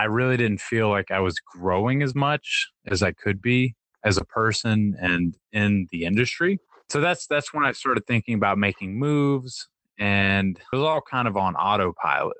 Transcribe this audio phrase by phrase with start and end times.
[0.00, 4.16] I really didn't feel like I was growing as much as I could be as
[4.16, 6.58] a person and in the industry.
[6.88, 9.68] So that's that's when I started thinking about making moves
[9.98, 12.38] and it was all kind of on autopilot.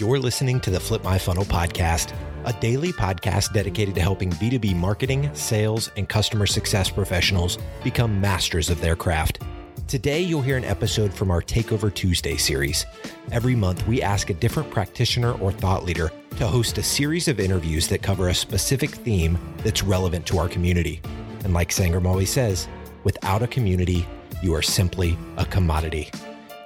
[0.00, 2.12] You're listening to the Flip My Funnel podcast,
[2.44, 8.68] a daily podcast dedicated to helping B2B marketing, sales, and customer success professionals become masters
[8.68, 9.44] of their craft.
[9.88, 12.84] Today, you'll hear an episode from our Takeover Tuesday series.
[13.30, 17.38] Every month, we ask a different practitioner or thought leader to host a series of
[17.38, 21.00] interviews that cover a specific theme that's relevant to our community.
[21.44, 22.66] And like Sangram always says,
[23.04, 24.04] without a community,
[24.42, 26.10] you are simply a commodity.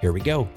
[0.00, 0.48] Here we go.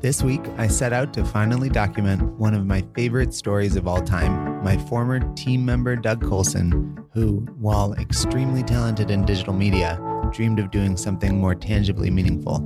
[0.00, 4.00] This week, I set out to finally document one of my favorite stories of all
[4.00, 10.00] time my former team member, Doug Colson, who, while extremely talented in digital media,
[10.32, 12.60] dreamed of doing something more tangibly meaningful.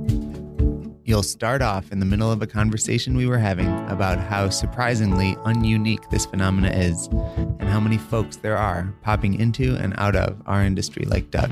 [1.05, 5.33] You'll start off in the middle of a conversation we were having about how surprisingly
[5.37, 10.39] ununique this phenomena is and how many folks there are popping into and out of
[10.45, 11.51] our industry like Doug.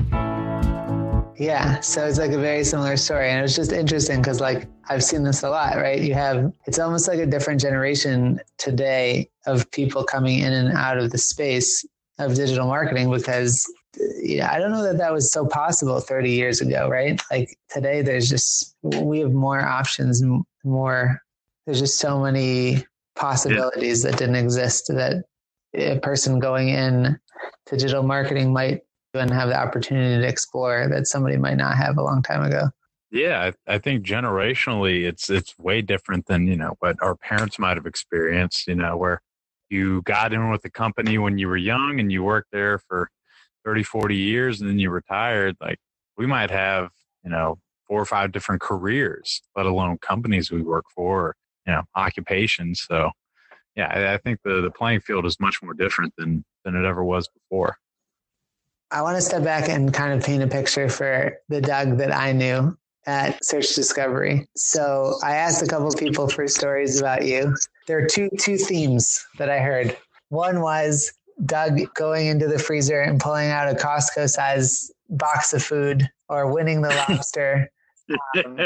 [1.42, 3.28] Yeah, so it's like a very similar story.
[3.28, 6.00] And it was just interesting because, like, I've seen this a lot, right?
[6.00, 10.98] You have, it's almost like a different generation today of people coming in and out
[10.98, 11.84] of the space
[12.20, 13.68] of digital marketing because
[14.20, 17.20] yeah, I don't know that that was so possible 30 years ago, right?
[17.28, 20.22] Like today, there's just, we have more options,
[20.62, 21.20] more,
[21.66, 24.12] there's just so many possibilities yeah.
[24.12, 25.24] that didn't exist that
[25.74, 27.18] a person going in
[27.66, 28.82] to digital marketing might
[29.14, 32.70] even have the opportunity to explore that somebody might not have a long time ago.
[33.10, 37.58] Yeah, I, I think generationally, it's it's way different than you know what our parents
[37.58, 38.66] might have experienced.
[38.66, 39.20] You know, where
[39.68, 43.10] you got in with the company when you were young and you worked there for
[43.64, 45.78] 30, 40 years and then you retired, like
[46.16, 46.90] we might have,
[47.24, 51.34] you know, four or five different careers, let alone companies we work for,
[51.66, 52.84] you know, occupations.
[52.86, 53.10] So
[53.74, 56.84] yeah, I, I think the, the playing field is much more different than, than it
[56.84, 57.76] ever was before.
[58.92, 62.14] I want to step back and kind of paint a picture for the Doug that
[62.14, 62.76] I knew
[63.06, 64.46] at Search Discovery.
[64.54, 67.56] So I asked a couple people for stories about you.
[67.86, 69.96] There are two two themes that I heard.
[70.28, 71.10] One was
[71.46, 76.52] Doug going into the freezer and pulling out a Costco size box of food or
[76.52, 77.70] winning the lobster.
[78.44, 78.58] um,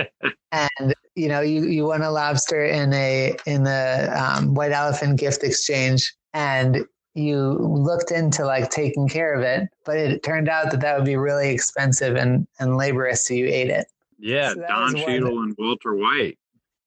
[0.50, 5.20] and you know, you, you won a lobster in a in the um, White Elephant
[5.20, 6.84] gift exchange, and
[7.16, 11.06] you looked into like taking care of it, but it turned out that that would
[11.06, 13.86] be really expensive and and laborious, so you ate it.
[14.18, 16.38] Yeah, so Don Cheadle and Walter White.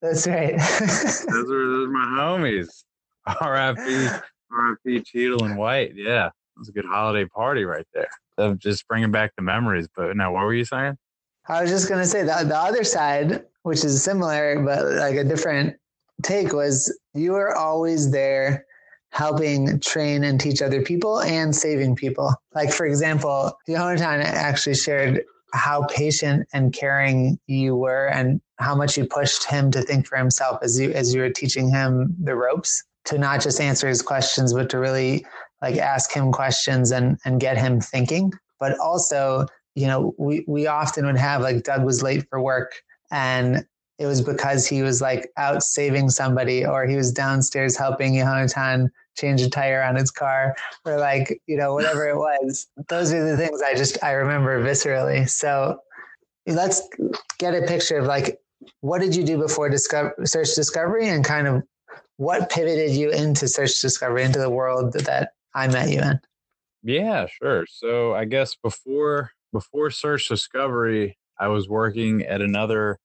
[0.02, 0.56] That's right.
[1.30, 2.84] those are those are my homies.
[3.42, 4.08] R.I.P.
[4.52, 5.94] RFP Cheadle and White.
[5.96, 8.10] Yeah, it was a good holiday party right there.
[8.38, 9.88] So just bringing back the memories.
[9.96, 10.98] But now, what were you saying?
[11.48, 15.16] I was just going to say that the other side, which is similar but like
[15.16, 15.76] a different
[16.22, 18.66] take, was you were always there
[19.12, 22.34] helping train and teach other people and saving people.
[22.54, 28.98] Like, for example, Jonathan actually shared how patient and caring you were and how much
[28.98, 32.36] you pushed him to think for himself as you as you were teaching him the
[32.36, 35.26] ropes to not just answer his questions, but to really
[35.62, 38.32] like ask him questions and, and get him thinking.
[38.60, 42.74] But also, you know, we, we often would have like Doug was late for work
[43.12, 43.66] and
[44.00, 48.90] it was because he was like out saving somebody or he was downstairs helping Jonathan
[49.18, 50.56] change a tire on his car
[50.86, 52.66] or like, you know, whatever it was.
[52.88, 55.30] Those are the things I just, I remember viscerally.
[55.30, 55.82] So
[56.48, 56.82] let's
[57.40, 58.40] get a picture of like,
[58.80, 61.64] what did you do before discover, search discovery and kind of
[62.16, 66.22] what pivoted you into search discovery into the world that I met you in?
[66.84, 67.66] Yeah, sure.
[67.70, 73.00] So I guess before before search discovery, I was working at another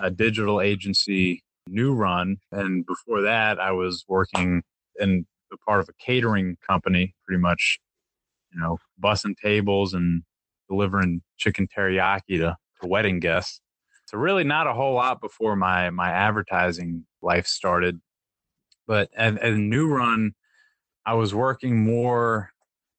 [0.00, 4.62] uh, digital agency, New Run, and before that, I was working
[4.98, 7.78] in a part of a catering company, pretty much,
[8.52, 10.22] you know, bussing tables and
[10.68, 13.60] delivering chicken teriyaki to, to wedding guests.
[14.06, 18.00] So really, not a whole lot before my my advertising life started.
[18.86, 20.32] But at, at New Run,
[21.06, 22.50] I was working more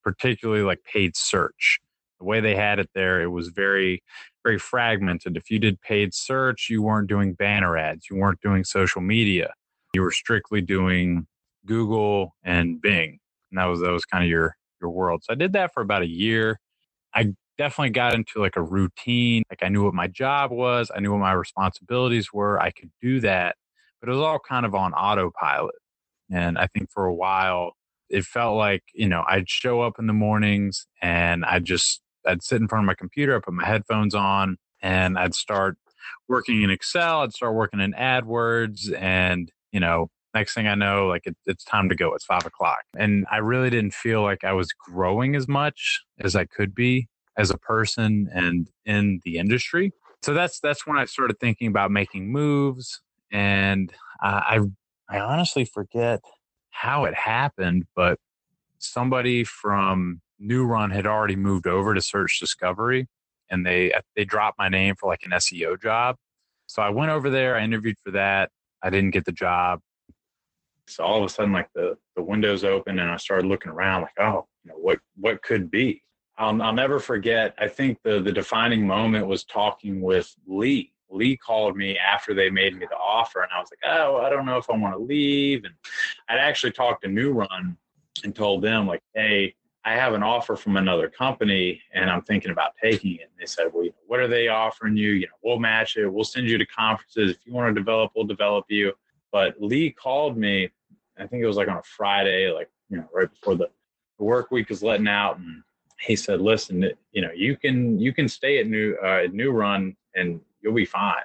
[0.04, 1.80] particularly like paid search.
[2.24, 4.04] The way they had it there, it was very,
[4.44, 5.38] very fragmented.
[5.38, 9.54] If you did paid search, you weren't doing banner ads, you weren't doing social media.
[9.94, 11.28] You were strictly doing
[11.66, 13.20] Google and Bing.
[13.52, 15.24] And that was that was kind of your your world.
[15.24, 16.60] So I did that for about a year.
[17.16, 19.44] I definitely got into like a routine.
[19.52, 22.62] Like I knew what my job was, I knew what my responsibilities were.
[22.62, 23.56] I could do that
[24.02, 25.76] but it was all kind of on autopilot.
[26.32, 27.74] And I think for a while,
[28.10, 32.44] it felt like, you know, I'd show up in the mornings and I'd just, I'd
[32.44, 35.78] sit in front of my computer, I put my headphones on and I'd start
[36.28, 37.22] working in Excel.
[37.22, 41.64] I'd start working in AdWords, and you know, next thing I know, like it, it's
[41.64, 42.14] time to go.
[42.14, 46.36] It's five o'clock, and I really didn't feel like I was growing as much as
[46.36, 49.92] I could be as a person and in the industry.
[50.22, 53.92] So that's that's when I started thinking about making moves, and
[54.22, 54.60] uh, I
[55.10, 56.22] I honestly forget
[56.72, 58.20] how it happened, but
[58.80, 63.08] somebody from New Run had already moved over to Search Discovery,
[63.50, 66.18] and they uh, they dropped my name for like an SEO job.
[66.68, 67.56] So I went over there.
[67.56, 68.52] I interviewed for that.
[68.82, 69.80] I didn't get the job.
[70.88, 74.02] So all of a sudden, like the the windows open, and I started looking around,
[74.02, 76.02] like, oh, you know, what what could be?
[76.38, 77.56] I'll, I'll never forget.
[77.58, 80.92] I think the the defining moment was talking with Lee.
[81.10, 84.30] Lee called me after they made me the offer, and I was like, oh, I
[84.30, 85.64] don't know if I want to leave.
[85.64, 85.74] And
[86.28, 87.78] I'd actually talked to New Run
[88.24, 89.54] and told them like, hey,
[89.86, 93.24] I have an offer from another company and I'm thinking about taking it.
[93.24, 95.12] And they said, well, what are they offering you?
[95.12, 96.08] You know, we'll match it.
[96.08, 97.32] We'll send you to conferences.
[97.32, 98.94] If you want to develop, we'll develop you.
[99.32, 100.70] But Lee called me,
[101.18, 103.70] I think it was like on a Friday, like, you know, right before the,
[104.18, 105.38] the work week is letting out.
[105.38, 105.64] And
[106.00, 109.52] he said, listen, you know, you can, you can stay at new, uh, at new
[109.52, 111.24] run and you'll be fine.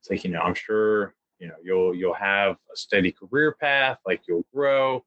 [0.00, 3.98] It's like, you know, I'm sure, you know, you'll, you'll have a steady career path,
[4.04, 5.02] like you'll grow,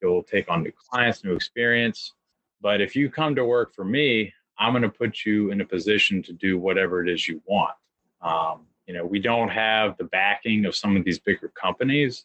[0.00, 2.12] you'll take on new clients, new experience
[2.60, 5.64] but if you come to work for me, I'm going to put you in a
[5.64, 7.74] position to do whatever it is you want.
[8.20, 12.24] Um, you know, we don't have the backing of some of these bigger companies,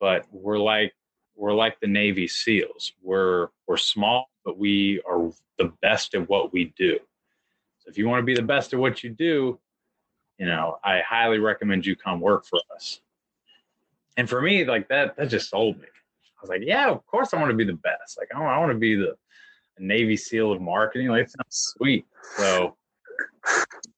[0.00, 0.94] but we're like
[1.36, 2.92] we're like the Navy SEALs.
[3.02, 6.98] We're we're small, but we are the best at what we do.
[7.78, 9.58] So if you want to be the best at what you do,
[10.38, 13.00] you know, I highly recommend you come work for us.
[14.16, 15.86] And for me, like that, that just sold me.
[15.86, 18.18] I was like, yeah, of course I want to be the best.
[18.18, 19.16] Like I want, I want to be the
[19.80, 21.08] Navy SEAL of marketing.
[21.08, 22.06] Like it sounds sweet.
[22.36, 22.76] So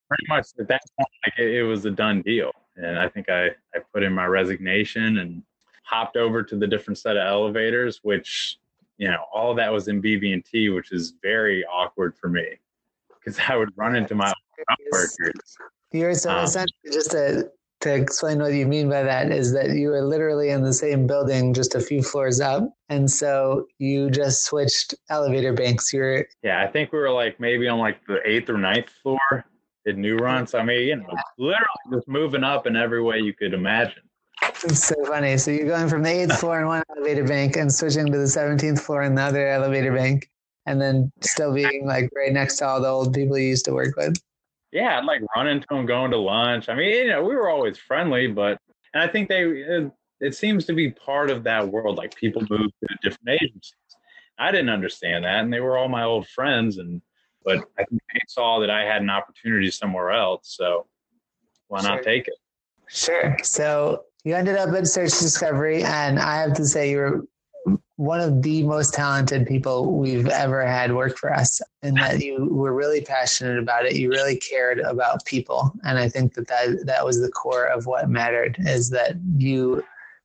[0.08, 2.52] pretty much at that point, like it, it was a done deal.
[2.76, 5.42] And I think I, I put in my resignation and
[5.84, 8.58] hopped over to the different set of elevators, which,
[8.98, 12.58] you know, all of that was in BB&T, which is very awkward for me
[13.18, 14.32] because I would run into my
[14.90, 15.56] coworkers.
[15.92, 17.50] You're so um, essentially just a
[17.82, 21.06] to explain what you mean by that is that you were literally in the same
[21.06, 25.92] building just a few floors up and so you just switched elevator banks.
[25.92, 29.44] You're yeah i think we were like maybe on like the eighth or ninth floor
[29.84, 31.20] in new run so i mean you know yeah.
[31.38, 34.02] literally just moving up in every way you could imagine.
[34.64, 35.38] It's so funny.
[35.38, 38.24] So you're going from the eighth floor in one elevator bank and switching to the
[38.24, 40.28] 17th floor in the other elevator bank
[40.66, 43.72] and then still being like right next to all the old people you used to
[43.72, 44.20] work with
[44.72, 46.68] yeah, I'd like run into them going to lunch.
[46.68, 48.58] I mean, you know, we were always friendly, but
[48.94, 51.98] and I think they it, it seems to be part of that world.
[51.98, 53.74] Like people move to different agencies.
[54.38, 57.02] I didn't understand that, and they were all my old friends, and
[57.44, 60.86] but I think they saw that I had an opportunity somewhere else, so
[61.68, 62.34] why not take it?
[62.88, 63.36] Sure.
[63.42, 67.24] So you ended up at Search Discovery, and I have to say you were
[67.96, 72.46] one of the most talented people we've ever had work for us and that you
[72.46, 73.94] were really passionate about it.
[73.94, 77.86] You really cared about people and i think that that, that was the core of
[77.86, 79.84] what mattered is that you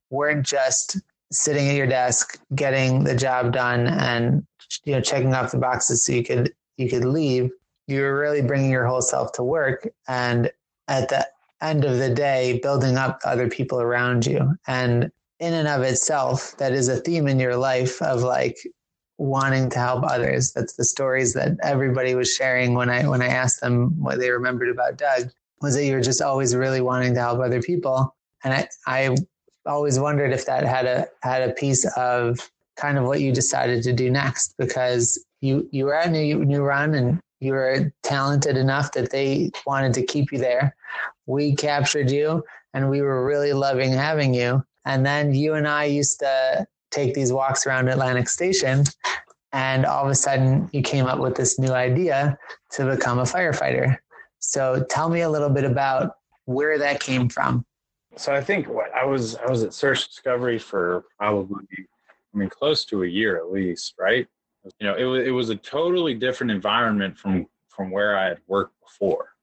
[0.10, 0.98] weren't just
[1.32, 4.46] sitting at your desk getting the job done and
[4.86, 7.52] you know checking off the boxes so you could you could leave.
[7.88, 10.52] You were really bringing your whole self to work and
[10.88, 11.28] at the
[11.62, 14.56] end of the day building up other people around you.
[14.68, 18.58] And in and of itself that is a theme in your life of like
[19.18, 20.52] wanting to help others.
[20.54, 24.30] That's the stories that everybody was sharing when i when i asked them what they
[24.30, 25.30] remembered about doug
[25.62, 28.16] was that you were just always really wanting to help other people.
[28.44, 29.16] And i i
[29.66, 32.40] always wondered if that had a had a piece of
[32.78, 36.64] kind of what you decided to do next because you you were at new new
[36.64, 40.76] run and you were talented enough that they wanted to keep you there.
[41.28, 45.84] We captured you and we were really loving having you and then you and I
[45.84, 48.86] used to take these walks around Atlantic Station.
[49.52, 52.38] And all of a sudden, you came up with this new idea
[52.72, 53.98] to become a firefighter.
[54.40, 56.14] So tell me a little bit about
[56.46, 57.66] where that came from.
[58.16, 62.50] So I think what I was I was at Search Discovery for probably I mean
[62.50, 64.26] close to a year at least, right?
[64.80, 68.40] You know, it was it was a totally different environment from from where I had
[68.48, 69.34] worked before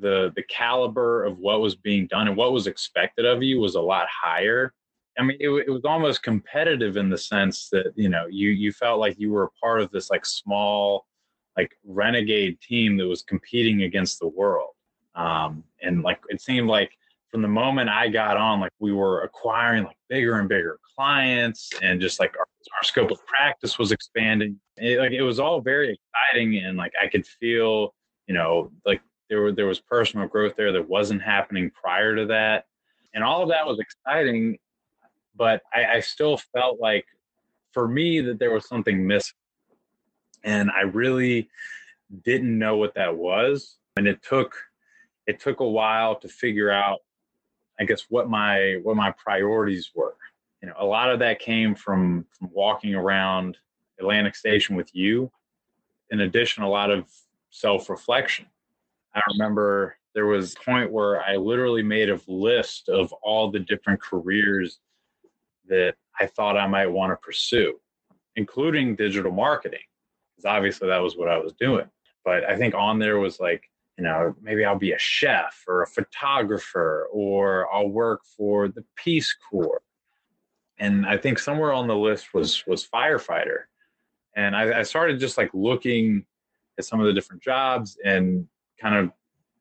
[0.00, 3.74] the the caliber of what was being done and what was expected of you was
[3.74, 4.72] a lot higher
[5.18, 8.72] I mean, it, it was almost competitive in the sense that you know you you
[8.72, 11.06] felt like you were a part of this like small,
[11.56, 14.74] like renegade team that was competing against the world,
[15.14, 16.92] um, and like it seemed like
[17.30, 21.70] from the moment I got on, like we were acquiring like bigger and bigger clients,
[21.82, 24.60] and just like our, our scope of practice was expanding.
[24.76, 27.94] It, like it was all very exciting, and like I could feel,
[28.26, 32.26] you know, like there were there was personal growth there that wasn't happening prior to
[32.26, 32.64] that,
[33.14, 34.58] and all of that was exciting.
[35.36, 37.06] But I, I still felt like,
[37.72, 39.36] for me, that there was something missing,
[40.44, 41.48] and I really
[42.24, 43.76] didn't know what that was.
[43.96, 44.56] And it took
[45.26, 47.00] it took a while to figure out,
[47.78, 50.16] I guess, what my what my priorities were.
[50.62, 53.56] You know, a lot of that came from from walking around
[53.98, 55.30] Atlantic Station with you.
[56.10, 57.08] In addition, a lot of
[57.50, 58.46] self reflection.
[59.14, 63.60] I remember there was a point where I literally made a list of all the
[63.60, 64.80] different careers
[65.70, 67.80] that I thought I might want to pursue,
[68.36, 69.80] including digital marketing,
[70.36, 71.86] because obviously that was what I was doing.
[72.24, 73.64] But I think on there was like,
[73.96, 78.84] you know, maybe I'll be a chef or a photographer or I'll work for the
[78.96, 79.82] Peace Corps.
[80.78, 83.64] And I think somewhere on the list was was firefighter.
[84.36, 86.24] And I, I started just like looking
[86.78, 88.46] at some of the different jobs and
[88.80, 89.12] kind of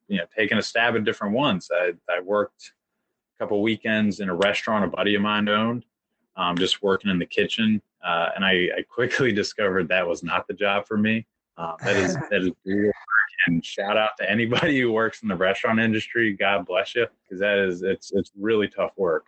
[0.08, 1.70] you know taking a stab at different ones.
[1.74, 2.74] I, I worked
[3.36, 5.86] a couple weekends in a restaurant a buddy of mine owned,
[6.40, 10.48] um, just working in the kitchen, uh, and I, I, quickly discovered that was not
[10.48, 11.28] the job for me.
[11.58, 12.92] Um, that is that is brutal.
[13.48, 16.34] And shout out to anybody who works in the restaurant industry.
[16.34, 19.26] God bless you, because that is it's it's really tough work.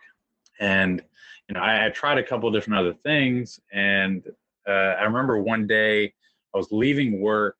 [0.58, 1.02] And
[1.48, 4.22] you know, I, I tried a couple different other things, and
[4.66, 6.14] uh, I remember one day
[6.54, 7.56] I was leaving work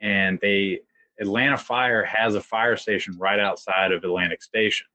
[0.00, 0.80] and they
[1.20, 4.86] Atlanta Fire has a fire station right outside of Atlantic Station.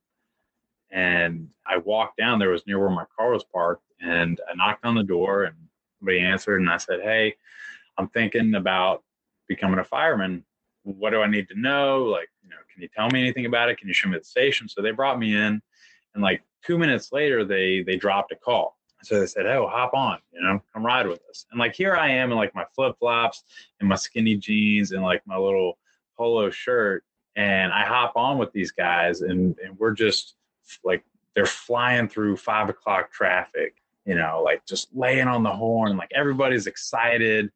[0.91, 4.86] And I walked down there was near where my car was parked and I knocked
[4.86, 5.55] on the door and
[6.00, 7.36] somebody answered and I said, Hey,
[7.98, 9.03] I'm thinking about
[9.48, 10.43] becoming a fireman.
[10.84, 12.03] What do I need to know?
[12.03, 13.77] Like, you know, can you tell me anything about it?
[13.77, 14.67] Can you show me the station?
[14.67, 15.62] So they brought me in
[16.13, 19.93] and like two minutes later they they dropped a call so they said, "Oh, hop
[19.93, 22.65] on, you know, come ride with us." And like here I am in like my
[22.75, 23.43] flip flops
[23.79, 25.77] and my skinny jeans and like my little
[26.17, 27.03] polo shirt,
[27.36, 30.36] and I hop on with these guys, and and we're just
[30.83, 31.03] like
[31.35, 36.11] they're flying through five o'clock traffic, you know, like just laying on the horn, like
[36.13, 37.51] everybody's excited,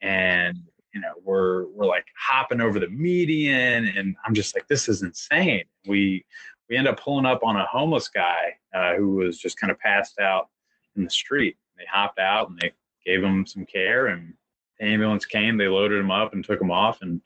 [0.00, 0.56] and
[0.94, 5.02] you know we're we're like hopping over the median, and I'm just like, this is
[5.02, 5.64] insane.
[5.86, 6.24] We
[6.68, 9.78] we end up pulling up on a homeless guy uh, who was just kind of
[9.78, 10.48] passed out
[10.96, 11.56] in the street.
[11.76, 12.72] They hopped out and they
[13.04, 14.34] gave him some care, and
[14.78, 15.56] the ambulance came.
[15.56, 17.20] They loaded him up and took him off, and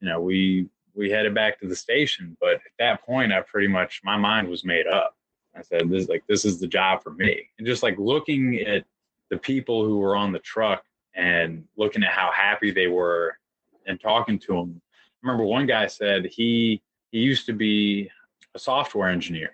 [0.00, 2.36] you know we we headed back to the station.
[2.40, 5.14] But at that point, I pretty much my mind was made up.
[5.54, 8.60] I said, "This is like this is the job for me." And just like looking
[8.60, 8.84] at
[9.30, 10.84] the people who were on the truck
[11.14, 13.38] and looking at how happy they were
[13.86, 14.80] and talking to them.
[14.94, 18.10] I remember one guy said he he used to be
[18.54, 19.52] a software engineer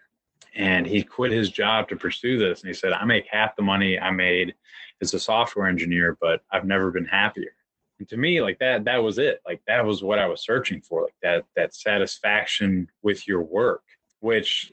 [0.55, 3.63] and he quit his job to pursue this and he said i make half the
[3.63, 4.55] money i made
[5.01, 7.55] as a software engineer but i've never been happier
[8.03, 10.81] and to me like that that was it like that was what i was searching
[10.81, 13.83] for like that that satisfaction with your work
[14.19, 14.73] which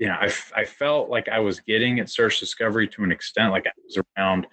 [0.00, 3.52] you know I, I felt like i was getting at search discovery to an extent
[3.52, 4.48] like i was around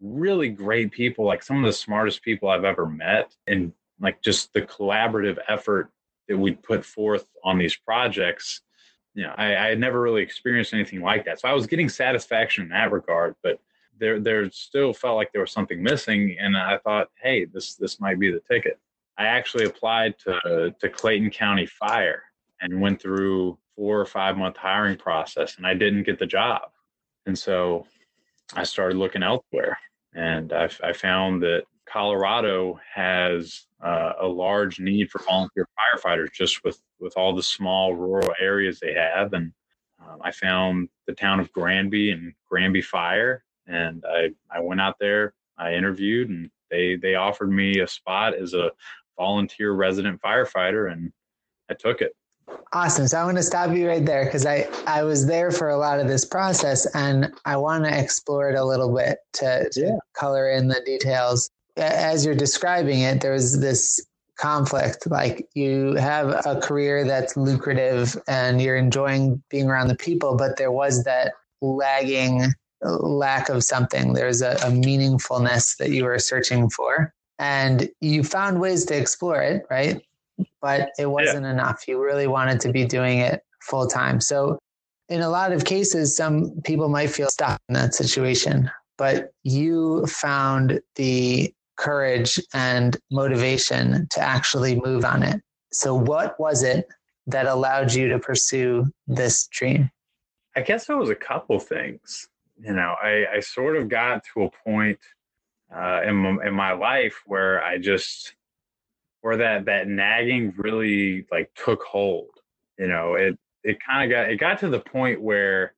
[0.00, 4.52] really great people like some of the smartest people i've ever met and like just
[4.52, 5.90] the collaborative effort
[6.28, 8.60] that we put forth on these projects
[9.14, 11.40] you know, I, I had never really experienced anything like that.
[11.40, 13.58] So I was getting satisfaction in that regard, but
[13.98, 16.36] there there still felt like there was something missing.
[16.38, 18.78] And I thought, hey, this this might be the ticket.
[19.18, 22.22] I actually applied to to Clayton County Fire
[22.60, 26.70] and went through four or five month hiring process, and I didn't get the job.
[27.26, 27.86] And so
[28.54, 29.78] I started looking elsewhere,
[30.14, 36.64] and I, I found that Colorado has uh, a large need for volunteer firefighters just
[36.64, 39.52] with with all the small rural areas they have and
[40.00, 44.98] um, i found the town of granby and granby fire and i i went out
[44.98, 48.70] there i interviewed and they they offered me a spot as a
[49.18, 51.12] volunteer resident firefighter and
[51.70, 52.14] i took it
[52.72, 55.70] awesome so i want to stop you right there because i i was there for
[55.70, 59.68] a lot of this process and i want to explore it a little bit to,
[59.70, 59.96] to yeah.
[60.14, 64.04] color in the details as you're describing it, there was this
[64.36, 65.06] conflict.
[65.10, 70.56] Like you have a career that's lucrative and you're enjoying being around the people, but
[70.56, 74.12] there was that lagging lack of something.
[74.12, 77.12] There's a, a meaningfulness that you were searching for.
[77.38, 80.00] And you found ways to explore it, right?
[80.60, 81.52] But it wasn't yeah.
[81.52, 81.86] enough.
[81.86, 84.20] You really wanted to be doing it full time.
[84.20, 84.58] So,
[85.08, 90.04] in a lot of cases, some people might feel stuck in that situation, but you
[90.06, 95.40] found the courage and motivation to actually move on it.
[95.72, 96.88] So, what was it
[97.26, 99.90] that allowed you to pursue this dream?
[100.56, 102.28] I guess it was a couple things.
[102.58, 104.98] You know, I, I sort of got to a point
[105.74, 108.34] uh, in, in my life where I just,
[109.20, 112.30] where that that nagging really like took hold.
[112.78, 115.74] You know, it it kind of got it got to the point where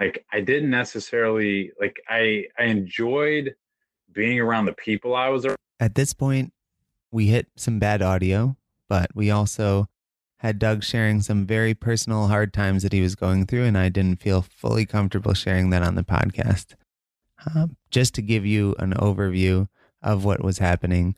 [0.00, 3.54] like I didn't necessarily like I I enjoyed
[4.12, 5.56] being around the people I was around.
[5.80, 6.52] At this point,
[7.10, 8.56] we hit some bad audio,
[8.88, 9.88] but we also
[10.38, 13.88] had Doug sharing some very personal hard times that he was going through, and I
[13.88, 16.74] didn't feel fully comfortable sharing that on the podcast.
[17.54, 19.68] Um, just to give you an overview
[20.02, 21.16] of what was happening,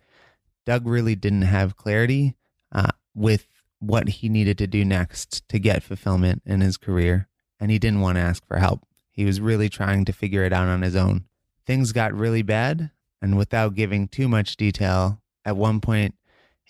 [0.66, 2.36] Doug really didn't have clarity
[2.72, 3.46] uh, with
[3.80, 8.00] what he needed to do next to get fulfillment in his career, and he didn't
[8.00, 8.86] want to ask for help.
[9.10, 11.24] He was really trying to figure it out on his own.
[11.66, 16.14] Things got really bad, and without giving too much detail, at one point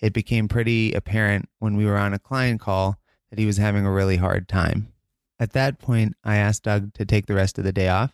[0.01, 2.97] it became pretty apparent when we were on a client call
[3.29, 4.91] that he was having a really hard time.
[5.39, 8.13] At that point, I asked Doug to take the rest of the day off,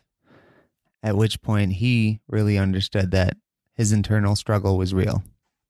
[1.02, 3.36] at which point he really understood that
[3.74, 5.22] his internal struggle was real.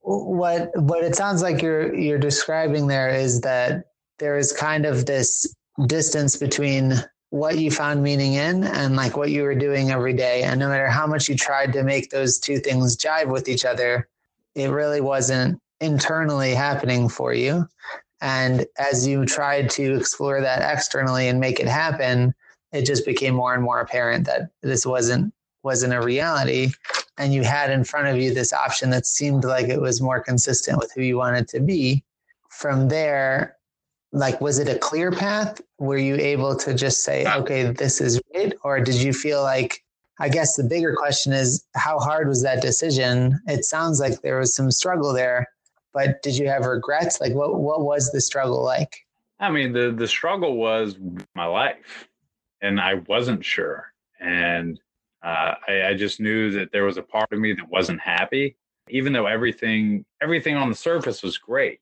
[0.03, 3.87] What what it sounds like you're you're describing there is that
[4.19, 5.53] there is kind of this
[5.87, 6.95] distance between
[7.31, 10.69] what you found meaning in and like what you were doing every day and no
[10.69, 14.09] matter how much you tried to make those two things jive with each other
[14.55, 17.69] it really wasn't internally happening for you.
[18.21, 22.35] And as you tried to explore that externally and make it happen,
[22.73, 26.71] it just became more and more apparent that this wasn't wasn't a reality.
[27.19, 30.21] And you had in front of you this option that seemed like it was more
[30.21, 32.05] consistent with who you wanted to be.
[32.49, 33.57] From there,
[34.13, 35.61] like was it a clear path?
[35.79, 38.55] Were you able to just say, okay, this is right?
[38.63, 39.83] Or did you feel like
[40.19, 43.41] I guess the bigger question is how hard was that decision?
[43.47, 45.47] It sounds like there was some struggle there
[45.97, 47.23] but did you have regrets?
[47.23, 49.07] Like what what was the struggle like?
[49.41, 50.97] I mean, the the struggle was
[51.35, 52.07] my life,
[52.61, 54.79] and I wasn't sure, and
[55.25, 58.57] uh, I, I just knew that there was a part of me that wasn't happy,
[58.91, 61.81] even though everything everything on the surface was great.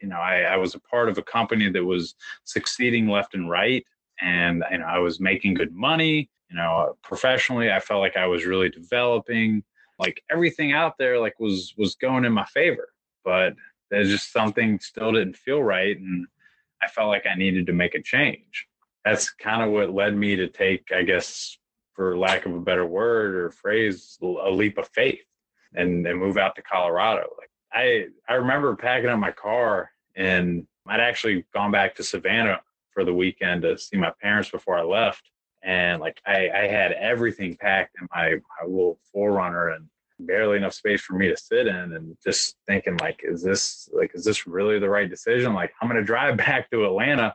[0.00, 2.14] You know, I, I was a part of a company that was
[2.44, 3.84] succeeding left and right,
[4.22, 6.30] and you know, I was making good money.
[6.48, 9.62] You know, professionally, I felt like I was really developing.
[9.98, 12.88] Like everything out there, like was was going in my favor
[13.24, 13.54] but
[13.90, 15.98] there's just something still didn't feel right.
[15.98, 16.26] And
[16.82, 18.66] I felt like I needed to make a change.
[19.04, 21.58] That's kind of what led me to take, I guess,
[21.94, 25.24] for lack of a better word or phrase, a leap of faith
[25.74, 27.28] and, and move out to Colorado.
[27.38, 32.60] Like I, I remember packing up my car and I'd actually gone back to Savannah
[32.92, 35.30] for the weekend to see my parents before I left.
[35.62, 39.86] And like I, I had everything packed in my, my little 4Runner and
[40.26, 44.12] barely enough space for me to sit in and just thinking like is this like
[44.14, 45.54] is this really the right decision?
[45.54, 47.34] Like i'm to drive back to atlanta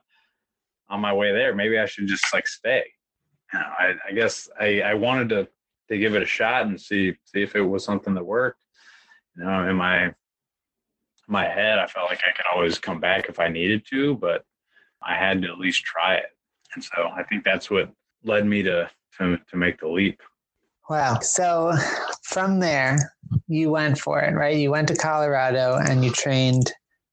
[0.89, 1.56] on my way there.
[1.56, 2.84] Maybe i should just like stay.
[3.54, 5.48] You know, I, I guess I, I wanted to
[5.89, 8.63] to give it a shot and see see if it was something that worked.
[9.38, 10.13] You know in my
[11.28, 14.45] my head i felt like i could always come back if i needed to but
[15.02, 16.30] i had to at least try it.
[16.76, 17.91] And so i think that's what
[18.24, 20.21] led me to to, to make the leap
[20.89, 21.19] Wow.
[21.21, 21.74] So
[22.24, 22.98] from there,
[23.48, 24.56] you went for it, right?
[24.56, 26.71] You went to Colorado and you trained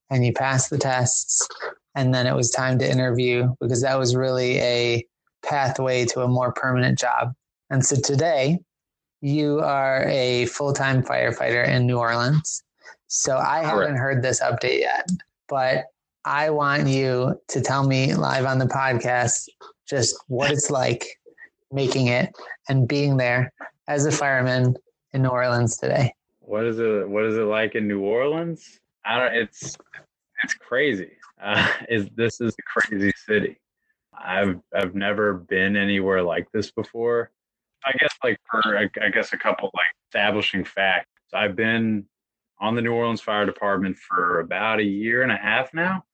[0.09, 1.47] and you passed the tests.
[1.95, 5.05] And then it was time to interview because that was really a
[5.43, 7.33] pathway to a more permanent job.
[7.69, 8.59] And so today,
[9.21, 12.61] you are a full time firefighter in New Orleans.
[13.07, 15.07] So I haven't heard this update yet,
[15.47, 15.85] but
[16.25, 19.47] I want you to tell me live on the podcast
[19.87, 21.05] just what it's like
[21.73, 22.33] making it
[22.69, 23.51] and being there
[23.87, 24.75] as a fireman
[25.13, 26.13] in New Orleans today?
[26.39, 27.07] What is it?
[27.07, 28.79] What is it like in New Orleans?
[29.05, 29.33] I don't.
[29.33, 29.77] It's
[30.43, 31.11] it's crazy.
[31.41, 33.59] Uh, is this is a crazy city.
[34.13, 37.31] I've I've never been anywhere like this before.
[37.85, 41.09] I guess like for I, guess a couple like establishing facts.
[41.33, 42.05] I've been
[42.59, 46.05] on the New Orleans Fire Department for about a year and a half now.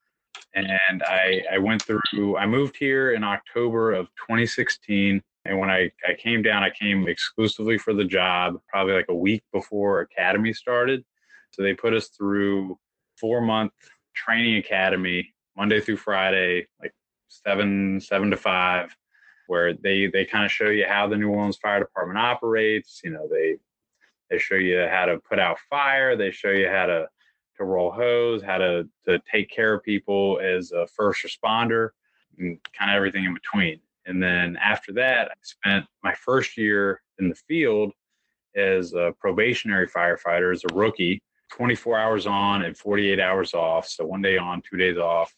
[0.55, 5.91] And I, I went through, I moved here in October of 2016 and when I,
[6.07, 10.53] I came down, I came exclusively for the job, probably like a week before academy
[10.53, 11.03] started.
[11.49, 12.77] So they put us through
[13.19, 13.71] four month
[14.15, 16.93] training academy, Monday through Friday, like
[17.29, 18.95] seven, seven to five,
[19.47, 23.01] where they, they kind of show you how the New Orleans Fire Department operates.
[23.03, 23.55] You know, they,
[24.29, 26.15] they show you how to put out fire.
[26.15, 27.07] They show you how to,
[27.57, 31.89] to roll hose, how to, to take care of people as a first responder,
[32.37, 33.79] and kind of everything in between.
[34.09, 37.93] And then after that, I spent my first year in the field
[38.55, 43.87] as a probationary firefighter, as a rookie, 24 hours on and 48 hours off.
[43.87, 45.31] So one day on, two days off.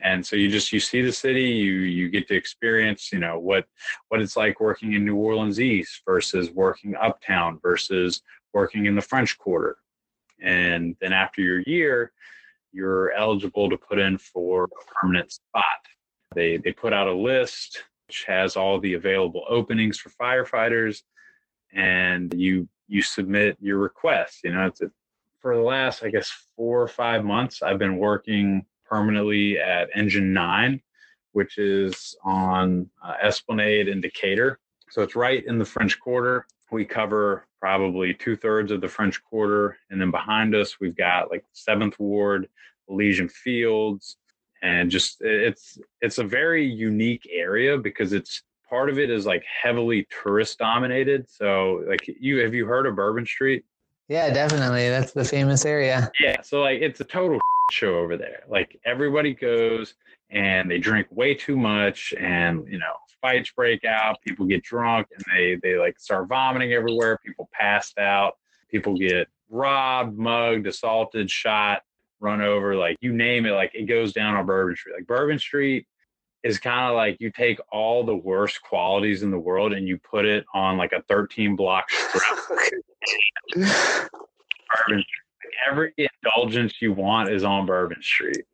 [0.00, 3.38] And so you just you see the city, you you get to experience, you know,
[3.38, 3.64] what
[4.08, 8.20] what it's like working in New Orleans East versus working uptown versus
[8.52, 9.76] working in the French Quarter.
[10.42, 12.12] And then after your year,
[12.72, 15.64] you're eligible to put in for a permanent spot.
[16.34, 21.02] They, they put out a list which has all the available openings for firefighters
[21.72, 24.40] and you you submit your request.
[24.44, 24.86] You know a,
[25.40, 30.32] for the last i guess four or five months i've been working permanently at engine
[30.32, 30.80] 9
[31.32, 34.58] which is on uh, esplanade and decatur.
[34.88, 36.46] So it's right in the french quarter.
[36.72, 41.30] We cover probably two thirds of the French Quarter, and then behind us we've got
[41.30, 42.48] like Seventh Ward,
[42.88, 44.16] Elysian Fields,
[44.62, 49.44] and just it's it's a very unique area because it's part of it is like
[49.62, 51.28] heavily tourist dominated.
[51.30, 53.64] So like you have you heard of Bourbon Street?
[54.08, 54.88] Yeah, definitely.
[54.88, 56.10] That's the famous area.
[56.20, 57.40] Yeah, so like it's a total
[57.70, 58.42] show over there.
[58.48, 59.94] Like everybody goes
[60.30, 65.06] and they drink way too much and you know fights break out people get drunk
[65.14, 68.34] and they they like start vomiting everywhere people passed out
[68.68, 71.82] people get robbed mugged assaulted shot
[72.20, 74.94] run over like you name it like it goes down on bourbon street.
[74.94, 75.86] Like bourbon street
[76.42, 79.98] is kind of like you take all the worst qualities in the world and you
[79.98, 82.22] put it on like a 13 block strip.
[84.78, 85.24] Oh, bourbon street.
[85.44, 88.44] Like every indulgence you want is on bourbon street.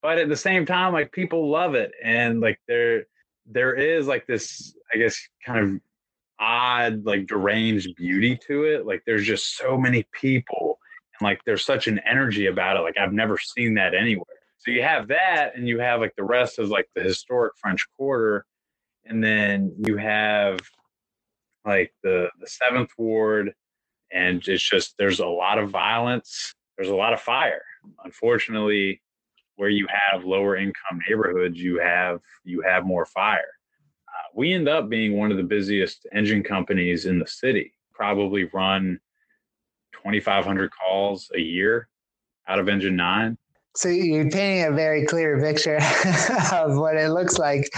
[0.00, 1.92] But at the same time like people love it.
[2.02, 3.06] And like there
[3.48, 5.80] there is like this i guess kind of
[6.38, 8.86] odd like deranged beauty to it.
[8.86, 10.75] Like there's just so many people
[11.18, 14.24] and like there's such an energy about it like i've never seen that anywhere
[14.58, 17.86] so you have that and you have like the rest of like the historic french
[17.96, 18.44] quarter
[19.06, 20.58] and then you have
[21.64, 23.52] like the the seventh ward
[24.12, 27.62] and it's just there's a lot of violence there's a lot of fire
[28.04, 29.00] unfortunately
[29.56, 33.40] where you have lower income neighborhoods, you have you have more fire.
[34.08, 37.72] Uh, we end up being one of the busiest engine companies in the city.
[37.92, 39.00] Probably run
[40.06, 41.88] 2,500 calls a year
[42.48, 43.36] out of Engine Nine.
[43.74, 45.76] So you're painting a very clear picture
[46.52, 47.68] of what it looks like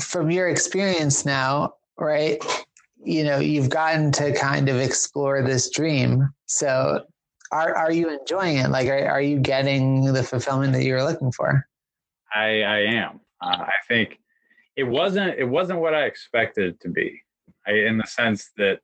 [0.00, 2.42] from your experience now, right?
[3.04, 6.30] You know, you've gotten to kind of explore this dream.
[6.46, 7.04] So
[7.50, 8.70] are are you enjoying it?
[8.70, 11.66] Like, are, are you getting the fulfillment that you were looking for?
[12.34, 13.20] I I am.
[13.42, 14.18] Uh, I think
[14.76, 17.20] it wasn't it wasn't what I expected it to be.
[17.66, 18.80] I, in the sense that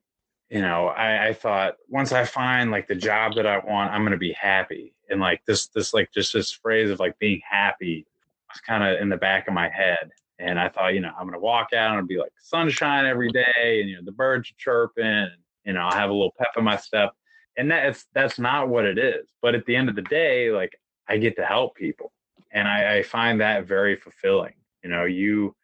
[0.51, 4.03] you know I, I thought once I find like the job that I want, I'm
[4.03, 4.95] going to be happy.
[5.09, 8.07] And like this this like just this phrase of like being happy
[8.49, 10.11] was kind of in the back of my head.
[10.39, 13.31] And I thought, you know, I'm going to walk out and be like sunshine every
[13.31, 15.31] day, and you know the birds are chirping, and
[15.65, 17.13] you know I'll have a little pep in my step.
[17.57, 19.29] And that's that's not what it is.
[19.43, 20.77] But at the end of the day like
[21.09, 22.13] i get to help people.
[22.53, 24.55] And I, I find that very fulfilling.
[24.83, 25.55] You know you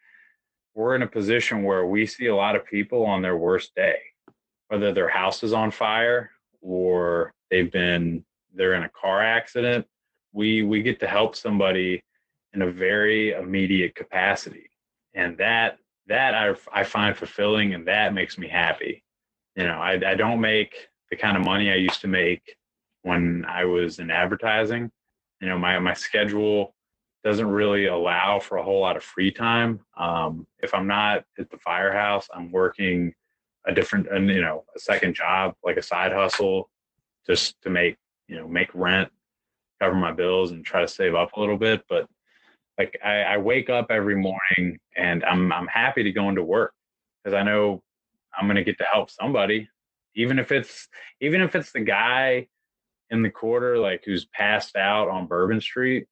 [0.74, 3.96] we're in a position where we see a lot of people on their worst day
[4.68, 8.24] whether their house is on fire or they've been
[8.54, 9.86] they're in a car accident
[10.32, 12.02] we we get to help somebody
[12.52, 14.70] in a very immediate capacity
[15.14, 19.02] and that that I, I find fulfilling and that makes me happy
[19.54, 20.74] you know I, I don't make
[21.10, 22.56] the kind of money I used to make
[23.02, 24.90] when I was in advertising.
[25.40, 26.74] You know, my my schedule
[27.24, 29.80] doesn't really allow for a whole lot of free time.
[29.96, 33.12] Um, if I'm not at the firehouse, I'm working
[33.66, 36.70] a different, and you know, a second job, like a side hustle,
[37.26, 37.96] just to make
[38.28, 39.10] you know make rent,
[39.80, 41.82] cover my bills, and try to save up a little bit.
[41.88, 42.08] But
[42.78, 46.72] like I, I wake up every morning and I'm I'm happy to go into work
[47.22, 47.82] because I know
[48.38, 49.68] I'm going to get to help somebody
[50.16, 50.88] even if it's
[51.20, 52.48] even if it's the guy
[53.10, 56.06] in the quarter like who's passed out on Bourbon Street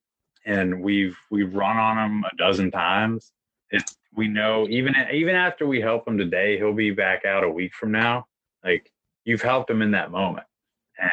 [0.47, 3.33] and we've we've run on him a dozen times.
[3.71, 7.51] It's we know even even after we help him today, he'll be back out a
[7.51, 8.27] week from now.
[8.65, 8.91] Like
[9.25, 10.47] you've helped him in that moment,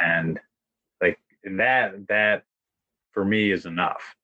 [0.02, 0.40] and
[1.02, 2.44] like that that
[3.12, 4.16] for me is enough.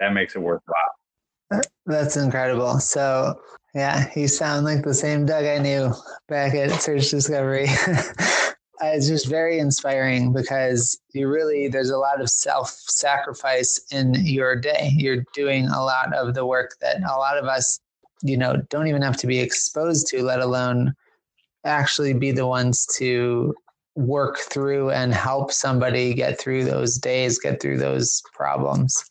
[0.00, 1.62] That makes it worthwhile.
[1.86, 2.80] That's incredible.
[2.80, 3.40] So
[3.74, 5.92] yeah, you sound like the same Doug I knew
[6.28, 7.66] back at Search Discovery.
[8.82, 14.90] it's just very inspiring because you really there's a lot of self-sacrifice in your day.
[14.94, 17.80] You're doing a lot of the work that a lot of us,
[18.22, 20.94] you know, don't even have to be exposed to, let alone
[21.64, 23.54] actually be the ones to
[23.96, 29.04] work through and help somebody get through those days, get through those problems.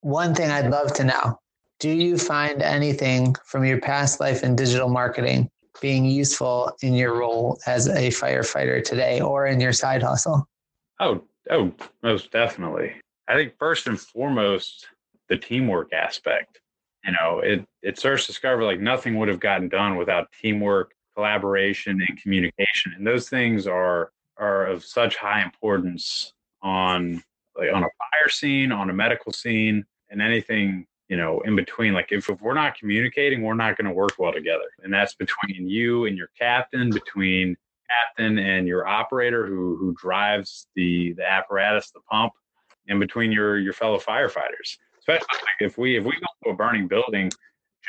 [0.00, 1.38] One thing I'd love to know
[1.82, 7.12] do you find anything from your past life in digital marketing being useful in your
[7.18, 10.48] role as a firefighter today or in your side hustle?
[11.00, 11.72] Oh, oh,
[12.04, 12.92] most definitely.
[13.26, 14.86] I think first and foremost,
[15.28, 16.60] the teamwork aspect.
[17.04, 22.00] You know, it it Search Discover like nothing would have gotten done without teamwork, collaboration,
[22.06, 22.92] and communication.
[22.96, 27.22] And those things are are of such high importance on
[27.56, 31.92] like on a fire scene, on a medical scene, and anything you know in between.
[31.92, 34.70] Like if, if we're not communicating, we're not going to work well together.
[34.82, 37.56] And that's between you and your captain, between
[37.90, 42.32] captain and your operator who who drives the the apparatus, the pump,
[42.88, 44.78] and between your your fellow firefighters.
[45.02, 45.26] Especially
[45.60, 47.30] if we if we go to a burning building,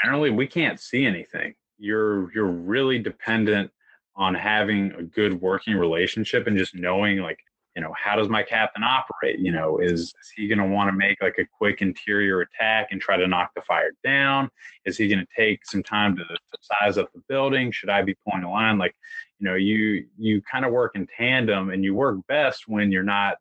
[0.02, 1.54] generally we can't see anything.
[1.78, 3.72] You're you're really dependent
[4.16, 7.40] on having a good working relationship and just knowing like
[7.76, 9.40] you know how does my captain operate?
[9.40, 12.88] You know is, is he going to want to make like a quick interior attack
[12.92, 14.50] and try to knock the fire down?
[14.86, 17.72] Is he going to take some time to, to, size up the building?
[17.72, 18.80] Should i be pulling a line?
[18.80, 18.96] Like
[19.40, 23.04] you know you you kind of work in tandem and you work best when you're
[23.04, 23.36] not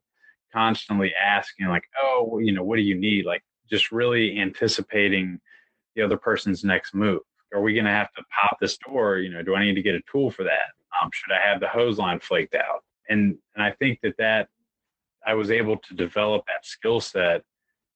[0.52, 3.24] constantly asking like oh you know what do you need?
[3.24, 5.40] Like just really anticipating
[5.94, 7.20] the other person's next move.
[7.54, 9.18] Are we going to have to pop this door?
[9.18, 10.72] You know do i need to get a tool for that?
[11.02, 12.84] Um, should i have the hose line flaked out?
[13.08, 14.48] And and i think that that
[15.26, 17.42] i was able to develop that skill set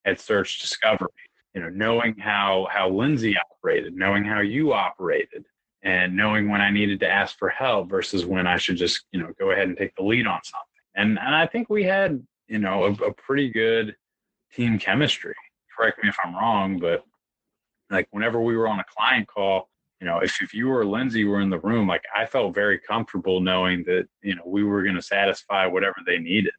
[0.05, 1.09] at search discovery
[1.55, 5.45] you know knowing how how lindsay operated knowing how you operated
[5.83, 9.21] and knowing when i needed to ask for help versus when i should just you
[9.21, 10.67] know go ahead and take the lead on something.
[10.95, 13.97] And and i think we had you know a, a pretty good
[14.53, 15.35] team chemistry
[15.77, 17.05] correct me if i'm wrong but
[17.91, 19.69] like whenever we were on a client call
[20.01, 22.79] you know, if, if you or Lindsay were in the room, like I felt very
[22.79, 26.53] comfortable knowing that, you know, we were going to satisfy whatever they needed.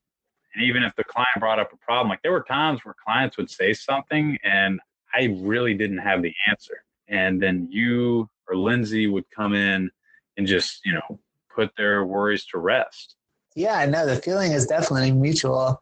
[0.55, 3.37] And even if the client brought up a problem, like there were times where clients
[3.37, 4.79] would say something and
[5.13, 6.83] I really didn't have the answer.
[7.07, 9.91] And then you or Lindsay would come in
[10.37, 11.19] and just, you know,
[11.53, 13.15] put their worries to rest.
[13.55, 15.81] Yeah, no, the feeling is definitely mutual.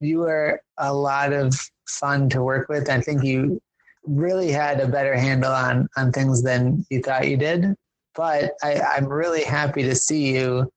[0.00, 1.54] You were a lot of
[1.88, 2.88] fun to work with.
[2.88, 3.60] I think you
[4.04, 7.74] really had a better handle on on things than you thought you did.
[8.14, 10.70] But I, I'm really happy to see you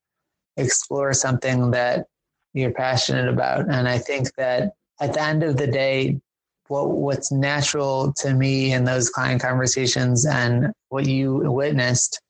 [0.57, 2.07] explore something that
[2.53, 3.69] you're passionate about.
[3.69, 6.19] And I think that at the end of the day,
[6.67, 12.21] what what's natural to me in those client conversations and what you witnessed,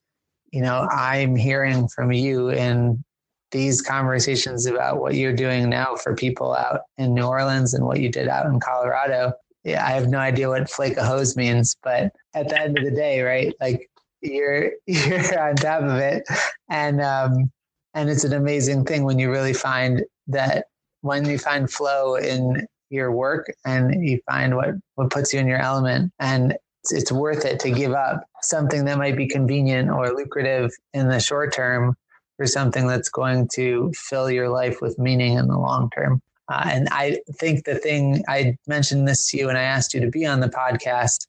[0.52, 3.04] you know, I'm hearing from you in
[3.52, 8.00] these conversations about what you're doing now for people out in New Orleans and what
[8.00, 9.34] you did out in Colorado
[9.64, 12.84] yeah, I have no idea what flake a hose means, but at the end of
[12.84, 13.54] the day, right?
[13.60, 13.88] Like
[14.20, 16.24] you're you're on top of it,
[16.68, 17.50] and um,
[17.94, 20.66] and it's an amazing thing when you really find that
[21.02, 25.46] when you find flow in your work and you find what what puts you in
[25.46, 29.90] your element, and it's, it's worth it to give up something that might be convenient
[29.90, 31.94] or lucrative in the short term
[32.36, 36.20] for something that's going to fill your life with meaning in the long term.
[36.48, 40.00] Uh, and I think the thing I mentioned this to you and I asked you
[40.00, 41.26] to be on the podcast,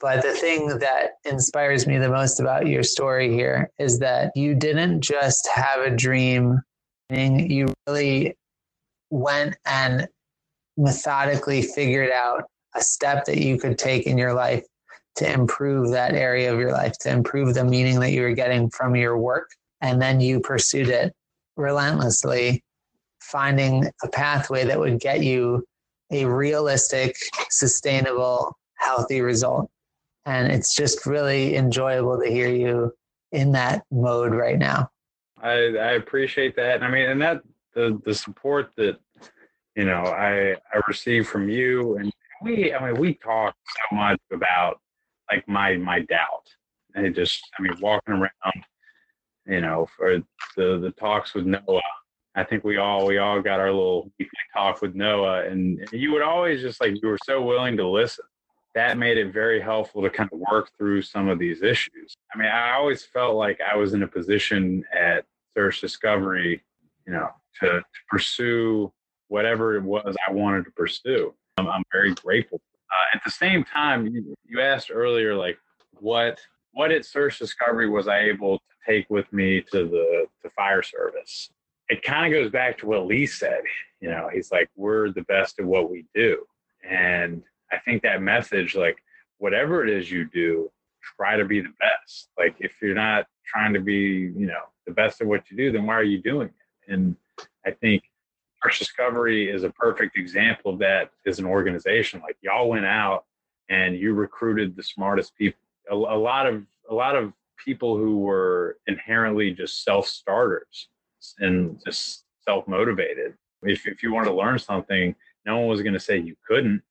[0.00, 4.54] but the thing that inspires me the most about your story here is that you
[4.54, 6.60] didn't just have a dream,
[7.08, 8.36] you really
[9.10, 10.08] went and
[10.76, 14.64] methodically figured out a step that you could take in your life
[15.16, 18.70] to improve that area of your life, to improve the meaning that you were getting
[18.70, 19.50] from your work.
[19.82, 21.12] And then you pursued it
[21.56, 22.64] relentlessly
[23.20, 25.64] finding a pathway that would get you
[26.10, 27.16] a realistic,
[27.50, 29.70] sustainable, healthy result.
[30.24, 32.92] And it's just really enjoyable to hear you
[33.32, 34.90] in that mode right now.
[35.40, 36.82] I, I appreciate that.
[36.82, 37.42] I mean, and that
[37.74, 38.98] the the support that
[39.74, 44.20] you know I I receive from you and we I mean we talk so much
[44.32, 44.80] about
[45.30, 46.46] like my my doubt.
[46.94, 48.64] And just I mean walking around,
[49.52, 50.18] you know, for
[50.56, 51.82] the the talks with Noah
[52.34, 56.12] I think we all we all got our little weekly talk with Noah, and you
[56.12, 58.24] would always just like you were so willing to listen.
[58.74, 62.14] That made it very helpful to kind of work through some of these issues.
[62.34, 66.62] I mean, I always felt like I was in a position at Search Discovery,
[67.06, 67.28] you know,
[67.60, 68.90] to, to pursue
[69.28, 71.34] whatever it was I wanted to pursue.
[71.58, 72.62] I'm, I'm very grateful.
[72.90, 75.58] Uh, at the same time, you, you asked earlier, like
[76.00, 76.40] what
[76.72, 80.82] what at Search Discovery was I able to take with me to the to fire
[80.82, 81.50] service?
[81.92, 83.60] it kind of goes back to what Lee said.
[84.00, 86.44] You know, he's like, we're the best at what we do.
[86.88, 88.96] And I think that message, like,
[89.36, 90.70] whatever it is you do,
[91.16, 92.30] try to be the best.
[92.38, 95.70] Like, if you're not trying to be, you know, the best at what you do,
[95.70, 96.92] then why are you doing it?
[96.92, 97.14] And
[97.66, 98.04] I think
[98.62, 102.20] Search Discovery is a perfect example of that as an organization.
[102.20, 103.26] Like, y'all went out
[103.68, 105.60] and you recruited the smartest people.
[105.90, 107.32] A, a lot of a lot of
[107.64, 110.88] people who were inherently just self starters
[111.38, 113.34] and just self motivated.
[113.62, 115.14] If, if you wanted to learn something,
[115.46, 116.82] no one was going to say you couldn't.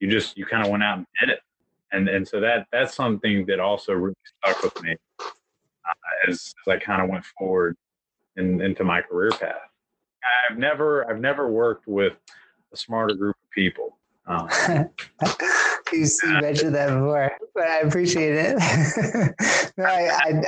[0.00, 1.40] You just, you kind of went out and did it.
[1.92, 6.68] And, and so that, that's something that also really stuck with me uh, as, as
[6.68, 7.76] I kind of went forward
[8.36, 9.54] in, into my career path.
[10.50, 12.14] I've never I've never worked with
[12.72, 13.98] a smarter group of people.
[14.26, 14.48] Um,
[15.92, 16.06] you
[16.40, 18.56] mentioned that before, but I appreciate it.
[19.76, 20.42] no, I, I,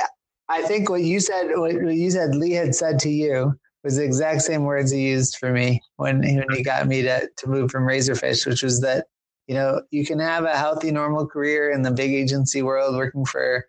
[0.49, 4.03] I think what you said, what you said, Lee had said to you was the
[4.03, 7.71] exact same words he used for me when, when he got me to, to move
[7.71, 9.05] from Razorfish, which was that,
[9.47, 13.25] you know, you can have a healthy, normal career in the big agency world working
[13.25, 13.65] for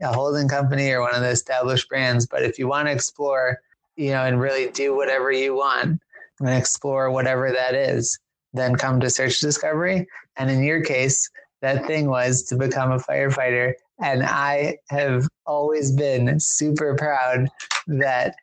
[0.00, 2.26] a holding company or one of the established brands.
[2.26, 3.58] But if you want to explore,
[3.96, 6.00] you know, and really do whatever you want
[6.40, 8.18] and explore whatever that is,
[8.52, 10.06] then come to search discovery.
[10.36, 11.28] And in your case,
[11.60, 13.72] that thing was to become a firefighter.
[14.00, 17.48] And I have always been super proud
[17.88, 18.34] that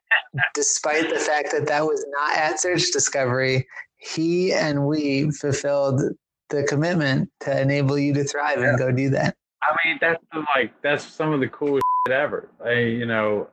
[0.53, 6.01] despite the fact that that was not at search discovery, he and we fulfilled
[6.49, 9.35] the commitment to enable you to thrive and go do that.
[9.63, 10.23] I mean, that's
[10.55, 12.49] like that's some of the coolest ever.
[12.63, 13.47] I, you know,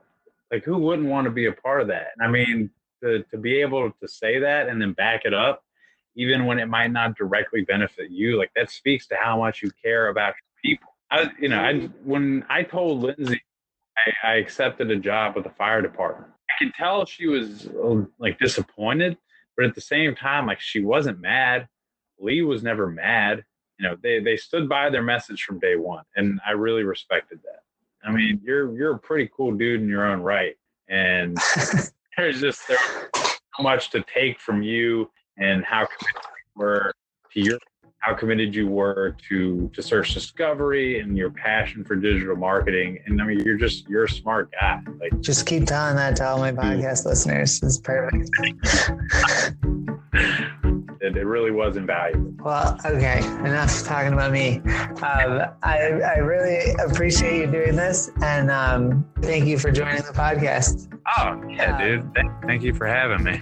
[0.51, 2.09] like who wouldn't want to be a part of that?
[2.21, 2.69] I mean,
[3.01, 5.63] to to be able to say that and then back it up
[6.15, 8.37] even when it might not directly benefit you.
[8.37, 10.89] Like that speaks to how much you care about people.
[11.11, 13.41] I, you know, I when I told Lindsay
[13.97, 18.03] I, I accepted a job with the fire department, I could tell she was uh,
[18.19, 19.17] like disappointed,
[19.55, 21.67] but at the same time, like she wasn't mad.
[22.19, 23.43] Lee was never mad.
[23.79, 27.39] You know, they they stood by their message from day one, and I really respected
[27.43, 27.61] that.
[28.07, 30.55] I mean, you're you're a pretty cool dude in your own right,
[30.87, 31.37] and
[32.17, 32.79] there's just there's
[33.15, 36.93] so much to take from you and how committed you were
[37.33, 37.59] to your
[38.03, 42.99] how committed you were to to search discovery and your passion for digital marketing.
[43.05, 44.81] And i mean you're just you're a smart guy.
[44.99, 47.61] Like just keep telling that to all my podcast listeners.
[47.63, 48.29] It's perfect.
[51.01, 52.31] It, it, really was invaluable.
[52.45, 54.59] Well okay enough talking about me.
[55.01, 60.13] Um, I, I really appreciate you doing this and um, thank you for joining the
[60.13, 60.87] podcast.
[61.17, 63.41] Oh yeah um, dude thank you for having me